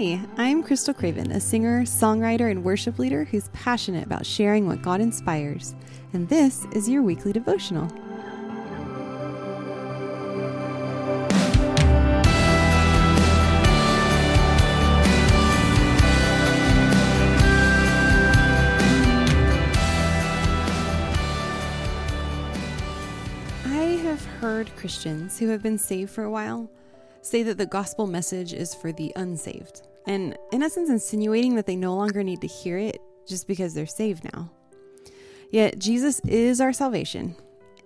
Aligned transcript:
Hi, 0.00 0.18
I'm 0.38 0.62
Krystal 0.62 0.96
Craven, 0.96 1.30
a 1.30 1.40
singer, 1.40 1.82
songwriter, 1.82 2.50
and 2.50 2.64
worship 2.64 2.98
leader 2.98 3.24
who's 3.24 3.48
passionate 3.48 4.06
about 4.06 4.24
sharing 4.24 4.66
what 4.66 4.80
God 4.80 5.02
inspires. 5.02 5.74
And 6.14 6.26
this 6.26 6.64
is 6.72 6.88
your 6.88 7.02
weekly 7.02 7.34
devotional. 7.34 7.86
I 23.66 24.00
have 24.02 24.24
heard 24.40 24.74
Christians 24.76 25.38
who 25.38 25.48
have 25.48 25.62
been 25.62 25.76
saved 25.76 26.10
for 26.10 26.24
a 26.24 26.30
while 26.30 26.70
say 27.20 27.42
that 27.42 27.58
the 27.58 27.66
gospel 27.66 28.06
message 28.06 28.54
is 28.54 28.74
for 28.74 28.92
the 28.92 29.12
unsaved, 29.14 29.82
and 30.06 30.36
in 30.52 30.62
essence, 30.62 30.90
insinuating 30.90 31.54
that 31.56 31.66
they 31.66 31.76
no 31.76 31.94
longer 31.94 32.22
need 32.22 32.40
to 32.40 32.46
hear 32.46 32.78
it 32.78 33.00
just 33.26 33.46
because 33.46 33.74
they're 33.74 33.86
saved 33.86 34.24
now. 34.32 34.50
Yet, 35.50 35.78
Jesus 35.78 36.20
is 36.20 36.60
our 36.60 36.72
salvation, 36.72 37.36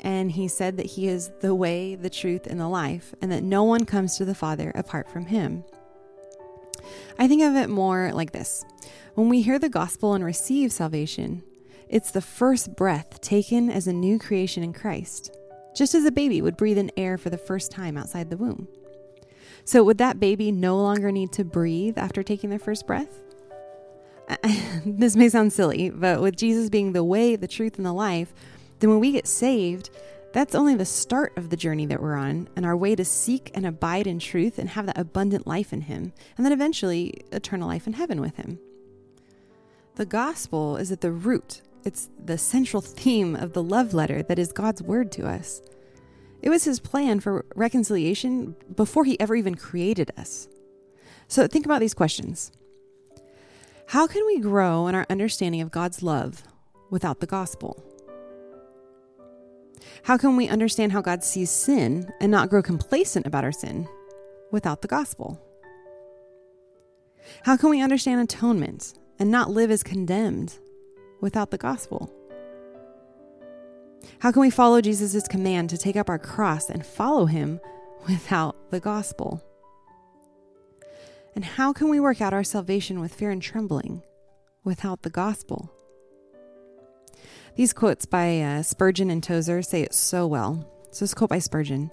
and 0.00 0.30
he 0.30 0.48
said 0.48 0.76
that 0.76 0.86
he 0.86 1.08
is 1.08 1.30
the 1.40 1.54
way, 1.54 1.94
the 1.94 2.10
truth, 2.10 2.46
and 2.46 2.58
the 2.58 2.68
life, 2.68 3.14
and 3.22 3.30
that 3.30 3.42
no 3.42 3.62
one 3.62 3.84
comes 3.84 4.16
to 4.16 4.24
the 4.24 4.34
Father 4.34 4.72
apart 4.74 5.10
from 5.10 5.26
him. 5.26 5.64
I 7.18 7.28
think 7.28 7.42
of 7.42 7.54
it 7.54 7.68
more 7.68 8.10
like 8.12 8.32
this 8.32 8.64
when 9.14 9.28
we 9.28 9.42
hear 9.42 9.58
the 9.58 9.68
gospel 9.68 10.14
and 10.14 10.24
receive 10.24 10.72
salvation, 10.72 11.42
it's 11.88 12.10
the 12.10 12.22
first 12.22 12.74
breath 12.74 13.20
taken 13.20 13.70
as 13.70 13.86
a 13.86 13.92
new 13.92 14.18
creation 14.18 14.62
in 14.62 14.72
Christ, 14.72 15.36
just 15.76 15.94
as 15.94 16.04
a 16.04 16.10
baby 16.10 16.40
would 16.40 16.56
breathe 16.56 16.78
in 16.78 16.90
air 16.96 17.18
for 17.18 17.28
the 17.28 17.38
first 17.38 17.70
time 17.70 17.98
outside 17.98 18.30
the 18.30 18.36
womb. 18.38 18.66
So, 19.64 19.84
would 19.84 19.98
that 19.98 20.18
baby 20.18 20.50
no 20.50 20.76
longer 20.76 21.12
need 21.12 21.32
to 21.32 21.44
breathe 21.44 21.96
after 21.96 22.22
taking 22.22 22.50
their 22.50 22.58
first 22.58 22.86
breath? 22.86 23.22
this 24.86 25.16
may 25.16 25.28
sound 25.28 25.52
silly, 25.52 25.90
but 25.90 26.20
with 26.20 26.36
Jesus 26.36 26.68
being 26.68 26.92
the 26.92 27.04
way, 27.04 27.36
the 27.36 27.48
truth, 27.48 27.76
and 27.76 27.86
the 27.86 27.92
life, 27.92 28.32
then 28.80 28.90
when 28.90 29.00
we 29.00 29.12
get 29.12 29.26
saved, 29.26 29.90
that's 30.32 30.54
only 30.54 30.74
the 30.74 30.84
start 30.84 31.36
of 31.36 31.50
the 31.50 31.56
journey 31.56 31.86
that 31.86 32.00
we're 32.00 32.14
on 32.14 32.48
and 32.56 32.64
our 32.64 32.76
way 32.76 32.96
to 32.96 33.04
seek 33.04 33.50
and 33.54 33.66
abide 33.66 34.06
in 34.06 34.18
truth 34.18 34.58
and 34.58 34.70
have 34.70 34.86
that 34.86 34.98
abundant 34.98 35.46
life 35.46 35.72
in 35.72 35.82
Him, 35.82 36.12
and 36.36 36.44
then 36.44 36.52
eventually 36.52 37.14
eternal 37.32 37.68
life 37.68 37.86
in 37.86 37.92
heaven 37.92 38.20
with 38.20 38.36
Him. 38.36 38.58
The 39.96 40.06
gospel 40.06 40.76
is 40.76 40.90
at 40.90 41.02
the 41.02 41.12
root, 41.12 41.62
it's 41.84 42.08
the 42.22 42.38
central 42.38 42.80
theme 42.80 43.36
of 43.36 43.52
the 43.52 43.62
love 43.62 43.92
letter 43.92 44.22
that 44.22 44.38
is 44.38 44.52
God's 44.52 44.82
word 44.82 45.12
to 45.12 45.28
us. 45.28 45.60
It 46.42 46.50
was 46.50 46.64
his 46.64 46.80
plan 46.80 47.20
for 47.20 47.46
reconciliation 47.54 48.56
before 48.74 49.04
he 49.04 49.18
ever 49.20 49.36
even 49.36 49.54
created 49.54 50.10
us. 50.18 50.48
So 51.28 51.46
think 51.46 51.64
about 51.64 51.80
these 51.80 51.94
questions 51.94 52.50
How 53.86 54.06
can 54.06 54.26
we 54.26 54.40
grow 54.40 54.88
in 54.88 54.94
our 54.94 55.06
understanding 55.08 55.60
of 55.60 55.70
God's 55.70 56.02
love 56.02 56.42
without 56.90 57.20
the 57.20 57.26
gospel? 57.26 57.82
How 60.02 60.18
can 60.18 60.36
we 60.36 60.48
understand 60.48 60.90
how 60.90 61.00
God 61.00 61.22
sees 61.22 61.50
sin 61.50 62.12
and 62.20 62.32
not 62.32 62.50
grow 62.50 62.60
complacent 62.60 63.24
about 63.24 63.44
our 63.44 63.52
sin 63.52 63.88
without 64.50 64.82
the 64.82 64.88
gospel? 64.88 65.40
How 67.44 67.56
can 67.56 67.70
we 67.70 67.80
understand 67.80 68.20
atonement 68.20 68.94
and 69.20 69.30
not 69.30 69.50
live 69.50 69.70
as 69.70 69.84
condemned 69.84 70.58
without 71.20 71.52
the 71.52 71.58
gospel? 71.58 72.12
How 74.20 74.32
can 74.32 74.40
we 74.40 74.50
follow 74.50 74.80
Jesus' 74.80 75.26
command 75.28 75.70
to 75.70 75.78
take 75.78 75.96
up 75.96 76.08
our 76.08 76.18
cross 76.18 76.70
and 76.70 76.84
follow 76.84 77.26
him 77.26 77.60
without 78.06 78.70
the 78.70 78.80
gospel? 78.80 79.42
And 81.34 81.44
how 81.44 81.72
can 81.72 81.88
we 81.88 82.00
work 82.00 82.20
out 82.20 82.34
our 82.34 82.44
salvation 82.44 83.00
with 83.00 83.14
fear 83.14 83.30
and 83.30 83.40
trembling 83.40 84.02
without 84.64 85.02
the 85.02 85.10
gospel? 85.10 85.72
These 87.56 87.72
quotes 87.72 88.06
by 88.06 88.40
uh, 88.40 88.62
Spurgeon 88.62 89.10
and 89.10 89.22
Tozer 89.22 89.62
say 89.62 89.82
it 89.82 89.94
so 89.94 90.26
well. 90.26 90.68
So, 90.90 91.04
this 91.04 91.14
quote 91.14 91.30
by 91.30 91.38
Spurgeon 91.38 91.90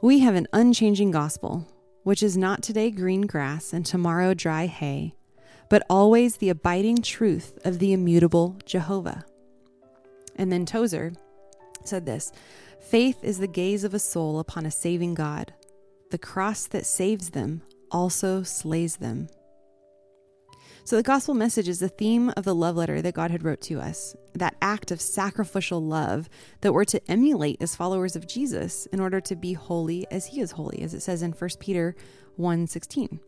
We 0.00 0.20
have 0.20 0.34
an 0.34 0.48
unchanging 0.52 1.10
gospel, 1.10 1.66
which 2.04 2.22
is 2.22 2.36
not 2.36 2.62
today 2.62 2.90
green 2.90 3.22
grass 3.22 3.72
and 3.72 3.84
tomorrow 3.84 4.34
dry 4.34 4.66
hay, 4.66 5.14
but 5.68 5.82
always 5.90 6.36
the 6.36 6.50
abiding 6.50 7.02
truth 7.02 7.58
of 7.64 7.78
the 7.78 7.92
immutable 7.92 8.56
Jehovah. 8.64 9.24
And 10.36 10.52
then 10.52 10.66
Tozer 10.66 11.12
said 11.84 12.06
this 12.06 12.32
Faith 12.80 13.22
is 13.22 13.38
the 13.38 13.48
gaze 13.48 13.84
of 13.84 13.94
a 13.94 13.98
soul 13.98 14.38
upon 14.38 14.64
a 14.64 14.70
saving 14.70 15.14
God. 15.14 15.52
The 16.10 16.18
cross 16.18 16.66
that 16.68 16.86
saves 16.86 17.30
them 17.30 17.62
also 17.90 18.42
slays 18.42 18.96
them. 18.96 19.28
So, 20.84 20.94
the 20.94 21.02
gospel 21.02 21.34
message 21.34 21.68
is 21.68 21.80
the 21.80 21.88
theme 21.88 22.32
of 22.36 22.44
the 22.44 22.54
love 22.54 22.76
letter 22.76 23.02
that 23.02 23.14
God 23.14 23.32
had 23.32 23.42
wrote 23.42 23.60
to 23.62 23.80
us, 23.80 24.14
that 24.34 24.54
act 24.62 24.92
of 24.92 25.00
sacrificial 25.00 25.84
love 25.84 26.28
that 26.60 26.72
we're 26.72 26.84
to 26.84 27.10
emulate 27.10 27.60
as 27.60 27.74
followers 27.74 28.14
of 28.14 28.28
Jesus 28.28 28.86
in 28.92 29.00
order 29.00 29.20
to 29.22 29.34
be 29.34 29.52
holy 29.54 30.06
as 30.12 30.26
he 30.26 30.40
is 30.40 30.52
holy, 30.52 30.82
as 30.82 30.94
it 30.94 31.00
says 31.00 31.22
in 31.22 31.32
1 31.32 31.50
Peter 31.58 31.96
1 32.36 32.68
16. 32.68 33.18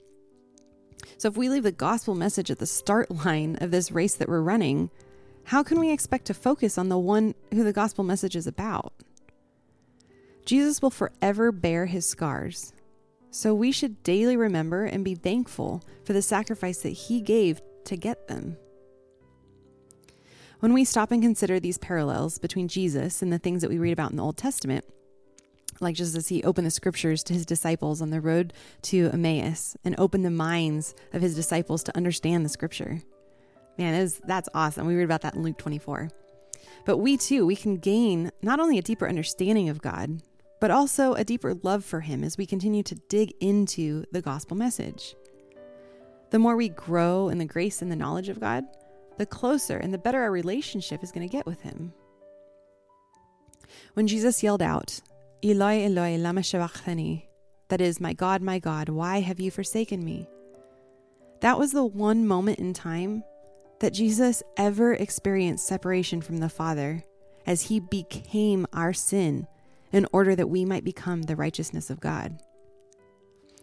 So, 1.16 1.26
if 1.26 1.36
we 1.36 1.48
leave 1.48 1.64
the 1.64 1.72
gospel 1.72 2.14
message 2.14 2.52
at 2.52 2.60
the 2.60 2.66
start 2.66 3.10
line 3.24 3.58
of 3.60 3.72
this 3.72 3.90
race 3.90 4.14
that 4.14 4.28
we're 4.28 4.40
running, 4.40 4.90
how 5.48 5.62
can 5.62 5.80
we 5.80 5.90
expect 5.90 6.26
to 6.26 6.34
focus 6.34 6.76
on 6.76 6.90
the 6.90 6.98
one 6.98 7.34
who 7.52 7.64
the 7.64 7.72
gospel 7.72 8.04
message 8.04 8.36
is 8.36 8.46
about? 8.46 8.92
Jesus 10.44 10.82
will 10.82 10.90
forever 10.90 11.50
bear 11.52 11.86
his 11.86 12.06
scars. 12.06 12.74
So 13.30 13.54
we 13.54 13.72
should 13.72 14.02
daily 14.02 14.36
remember 14.36 14.84
and 14.84 15.02
be 15.02 15.14
thankful 15.14 15.82
for 16.04 16.12
the 16.12 16.20
sacrifice 16.20 16.82
that 16.82 16.90
he 16.90 17.22
gave 17.22 17.62
to 17.86 17.96
get 17.96 18.28
them. 18.28 18.58
When 20.60 20.74
we 20.74 20.84
stop 20.84 21.12
and 21.12 21.22
consider 21.22 21.58
these 21.58 21.78
parallels 21.78 22.36
between 22.36 22.68
Jesus 22.68 23.22
and 23.22 23.32
the 23.32 23.38
things 23.38 23.62
that 23.62 23.70
we 23.70 23.78
read 23.78 23.92
about 23.92 24.10
in 24.10 24.18
the 24.18 24.24
Old 24.24 24.36
Testament, 24.36 24.84
like 25.80 25.96
just 25.96 26.14
as 26.14 26.28
he 26.28 26.44
opened 26.44 26.66
the 26.66 26.70
scriptures 26.70 27.22
to 27.22 27.32
his 27.32 27.46
disciples 27.46 28.02
on 28.02 28.10
the 28.10 28.20
road 28.20 28.52
to 28.82 29.08
Emmaus 29.14 29.78
and 29.82 29.94
opened 29.96 30.26
the 30.26 30.30
minds 30.30 30.94
of 31.14 31.22
his 31.22 31.34
disciples 31.34 31.82
to 31.84 31.96
understand 31.96 32.44
the 32.44 32.50
scripture. 32.50 33.00
Man, 33.78 33.94
is 33.94 34.20
that's 34.26 34.48
awesome. 34.54 34.86
We 34.86 34.96
read 34.96 35.04
about 35.04 35.22
that 35.22 35.34
in 35.34 35.42
Luke 35.42 35.56
24. 35.56 36.10
But 36.84 36.98
we 36.98 37.16
too, 37.16 37.46
we 37.46 37.56
can 37.56 37.76
gain 37.76 38.30
not 38.42 38.60
only 38.60 38.76
a 38.76 38.82
deeper 38.82 39.08
understanding 39.08 39.68
of 39.68 39.80
God, 39.80 40.20
but 40.60 40.70
also 40.70 41.14
a 41.14 41.24
deeper 41.24 41.54
love 41.62 41.84
for 41.84 42.00
him 42.00 42.24
as 42.24 42.36
we 42.36 42.46
continue 42.46 42.82
to 42.82 42.96
dig 43.08 43.32
into 43.40 44.04
the 44.10 44.20
gospel 44.20 44.56
message. 44.56 45.14
The 46.30 46.38
more 46.38 46.56
we 46.56 46.68
grow 46.68 47.28
in 47.28 47.38
the 47.38 47.44
grace 47.44 47.80
and 47.80 47.90
the 47.90 47.96
knowledge 47.96 48.28
of 48.28 48.40
God, 48.40 48.64
the 49.16 49.26
closer 49.26 49.76
and 49.76 49.94
the 49.94 49.98
better 49.98 50.20
our 50.20 50.30
relationship 50.30 51.02
is 51.02 51.12
going 51.12 51.26
to 51.26 51.32
get 51.32 51.46
with 51.46 51.60
him. 51.62 51.92
When 53.94 54.06
Jesus 54.06 54.42
yelled 54.42 54.62
out, 54.62 55.00
Eloi, 55.42 55.84
Eloi, 55.84 56.16
lama 56.16 56.42
sabachthani, 56.42 57.28
that 57.68 57.80
is, 57.80 58.00
my 58.00 58.12
God, 58.12 58.42
my 58.42 58.58
God, 58.58 58.88
why 58.88 59.20
have 59.20 59.40
you 59.40 59.50
forsaken 59.50 60.04
me? 60.04 60.26
That 61.40 61.58
was 61.58 61.72
the 61.72 61.84
one 61.84 62.26
moment 62.26 62.58
in 62.58 62.72
time 62.72 63.22
that 63.80 63.92
Jesus 63.92 64.42
ever 64.56 64.94
experienced 64.94 65.66
separation 65.66 66.20
from 66.20 66.38
the 66.38 66.48
Father 66.48 67.02
as 67.46 67.62
he 67.62 67.80
became 67.80 68.66
our 68.72 68.92
sin 68.92 69.46
in 69.92 70.06
order 70.12 70.34
that 70.36 70.50
we 70.50 70.64
might 70.64 70.84
become 70.84 71.22
the 71.22 71.36
righteousness 71.36 71.90
of 71.90 72.00
God. 72.00 72.38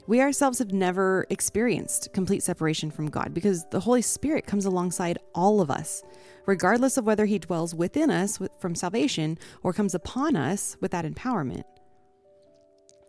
We 0.08 0.22
ourselves 0.22 0.60
have 0.60 0.72
never 0.72 1.26
experienced 1.30 2.14
complete 2.14 2.44
separation 2.44 2.92
from 2.92 3.10
God 3.10 3.34
because 3.34 3.66
the 3.72 3.80
Holy 3.80 4.04
Spirit 4.04 4.46
comes 4.46 4.66
alongside 4.66 5.18
all 5.34 5.62
of 5.62 5.72
us, 5.72 6.04
regardless 6.46 6.98
of 6.98 7.06
whether 7.06 7.26
he 7.26 7.40
dwells 7.40 7.74
within 7.74 8.12
us 8.12 8.40
from 8.60 8.76
salvation 8.76 9.40
or 9.64 9.74
comes 9.74 9.96
upon 9.96 10.36
us 10.36 10.78
with 10.80 10.92
that 10.92 11.06
empowerment. 11.06 11.64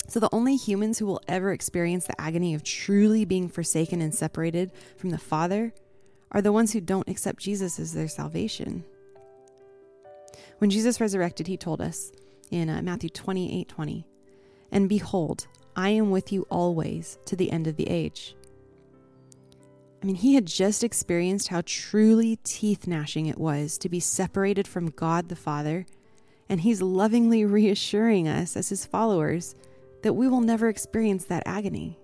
So, 0.09 0.21
the 0.21 0.33
only 0.33 0.57
humans 0.57 0.99
who 0.99 1.07
will 1.07 1.21
ever 1.27 1.53
experience 1.53 2.07
the 2.07 2.19
agony 2.21 2.55
of 2.55 2.63
truly 2.63 3.25
being 3.25 3.49
forsaken 3.49 4.01
and 4.01 4.15
separated 4.15 4.71
from 4.97 5.11
the 5.11 5.19
Father 5.19 5.75
are 6.33 6.43
the 6.43 6.53
ones 6.53 6.73
who 6.73 6.81
don't 6.81 7.09
accept 7.09 7.41
Jesus 7.41 7.79
as 7.79 7.93
their 7.93 8.09
salvation. 8.09 8.85
When 10.59 10.71
Jesus 10.71 11.01
resurrected, 11.01 11.47
he 11.47 11.57
told 11.57 11.81
us 11.81 12.13
in 12.51 12.69
uh, 12.69 12.83
Matthew 12.83 13.11
28 13.11 13.69
20, 13.69 14.07
And 14.73 14.89
behold, 14.89 15.47
I 15.75 15.91
am 15.91 16.11
with 16.11 16.33
you 16.33 16.47
always 16.51 17.19
to 17.27 17.37
the 17.37 17.51
end 17.51 17.67
of 17.67 17.77
the 17.77 17.89
age. 17.89 18.35
I 20.03 20.07
mean, 20.07 20.17
he 20.17 20.35
had 20.35 20.47
just 20.47 20.85
experienced 20.85 21.49
how 21.49 21.63
truly 21.65 22.37
teeth 22.45 22.87
gnashing 22.87 23.27
it 23.27 23.39
was 23.39 23.77
to 23.79 23.89
be 23.89 24.01
separated 24.01 24.69
from 24.69 24.91
God 24.91 25.29
the 25.29 25.37
Father, 25.37 25.87
and 26.49 26.61
he's 26.61 26.81
lovingly 26.81 27.45
reassuring 27.45 28.29
us 28.29 28.57
as 28.57 28.69
his 28.69 28.87
followers 28.87 29.55
that 30.03 30.13
we 30.13 30.29
will 30.29 30.41
never 30.41 30.69
experience 30.69 31.25
that 31.25 31.43
agony. 31.47 31.99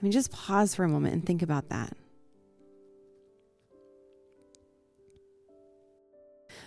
I 0.00 0.02
mean, 0.02 0.12
just 0.12 0.32
pause 0.32 0.74
for 0.74 0.84
a 0.84 0.88
moment 0.88 1.12
and 1.12 1.26
think 1.26 1.42
about 1.42 1.68
that. 1.68 1.94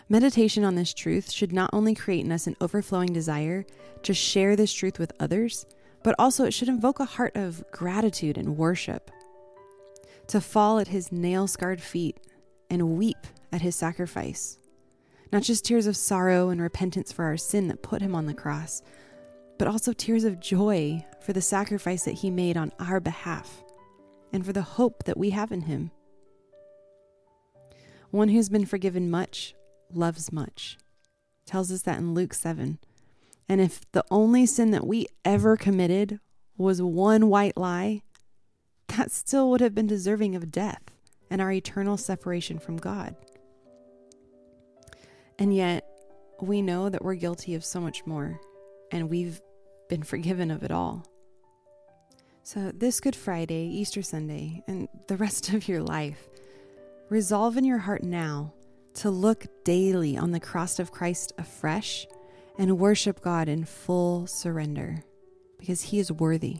Meditation 0.08 0.64
on 0.64 0.76
this 0.76 0.94
truth 0.94 1.32
should 1.32 1.52
not 1.52 1.72
only 1.74 1.96
create 1.96 2.24
in 2.24 2.32
us 2.32 2.46
an 2.46 2.56
overflowing 2.62 3.12
desire 3.12 3.66
to 4.04 4.14
share 4.14 4.56
this 4.56 4.72
truth 4.72 5.00
with 5.00 5.14
others, 5.20 5.66
but 6.04 6.14
also 6.20 6.44
it 6.44 6.54
should 6.54 6.68
invoke 6.68 7.00
a 7.00 7.06
heart 7.06 7.36
of 7.36 7.64
gratitude 7.72 8.38
and 8.38 8.58
worship. 8.58 9.10
To 10.28 10.40
fall 10.40 10.78
at 10.78 10.90
his 10.90 11.12
nail 11.12 11.48
scarred 11.48 11.82
feet 11.82 12.20
and 12.70 12.98
weep 12.98 13.18
at 13.52 13.62
his 13.62 13.76
sacrifice. 13.76 14.60
Not 15.32 15.42
just 15.42 15.66
tears 15.66 15.88
of 15.88 15.98
sorrow 15.98 16.50
and 16.50 16.62
repentance 16.62 17.12
for 17.12 17.26
our 17.26 17.38
sin 17.38 17.68
that 17.70 17.82
put 17.82 18.02
him 18.02 18.14
on 18.14 18.28
the 18.28 18.34
cross, 18.34 18.84
but 19.58 19.68
also 19.68 19.94
tears 19.94 20.26
of 20.26 20.40
joy 20.40 21.04
for 21.24 21.34
the 21.34 21.42
sacrifice 21.42 22.04
that 22.04 22.16
he 22.16 22.30
made 22.30 22.58
on 22.58 22.72
our 22.80 23.00
behalf 23.00 23.64
and 24.34 24.46
for 24.46 24.52
the 24.52 24.62
hope 24.62 25.06
that 25.06 25.18
we 25.18 25.30
have 25.30 25.52
in 25.52 25.62
him. 25.62 25.92
One 28.12 28.30
who's 28.30 28.50
been 28.50 28.66
forgiven 28.66 29.10
much 29.10 29.56
loves 29.92 30.32
much. 30.32 30.78
Tells 31.46 31.72
us 31.72 31.82
that 31.84 31.98
in 31.98 32.14
Luke 32.14 32.34
7. 32.34 32.78
And 33.48 33.62
if 33.62 33.90
the 33.92 34.04
only 34.12 34.46
sin 34.46 34.72
that 34.72 34.86
we 34.86 35.08
ever 35.24 35.58
committed 35.58 36.20
was 36.58 36.82
one 36.82 37.30
white 37.30 37.58
lie, 37.58 38.02
that 38.90 39.12
still 39.12 39.50
would 39.50 39.62
have 39.62 39.74
been 39.74 39.88
deserving 39.88 40.36
of 40.36 40.52
death 40.52 40.84
and 41.30 41.42
our 41.42 41.52
eternal 41.52 41.98
separation 41.98 42.60
from 42.60 42.78
God. 42.78 43.16
And 45.40 45.56
yet, 45.56 45.84
we 46.42 46.62
know 46.62 46.90
that 46.90 47.04
we're 47.04 47.16
guilty 47.16 47.56
of 47.56 47.66
so 47.66 47.80
much 47.80 48.06
more, 48.06 48.40
and 48.92 49.10
we've 49.10 49.42
been 49.90 50.04
forgiven 50.04 50.52
of 50.52 50.64
it 50.64 50.72
all. 50.72 51.06
So, 52.46 52.74
this 52.74 53.00
Good 53.00 53.16
Friday, 53.16 53.68
Easter 53.68 54.02
Sunday, 54.02 54.64
and 54.68 54.90
the 55.08 55.16
rest 55.16 55.50
of 55.54 55.70
your 55.70 55.82
life, 55.82 56.28
resolve 57.10 57.56
in 57.56 57.64
your 57.64 57.78
heart 57.78 58.04
now 58.04 58.54
to 58.96 59.10
look 59.10 59.46
daily 59.64 60.18
on 60.18 60.32
the 60.32 60.42
cross 60.42 60.78
of 60.78 60.92
Christ 60.92 61.32
afresh 61.38 62.06
and 62.60 62.78
worship 62.78 63.22
God 63.22 63.48
in 63.48 63.64
full 63.64 64.28
surrender 64.28 65.06
because 65.58 65.84
He 65.84 66.00
is 66.00 66.12
worthy. 66.12 66.60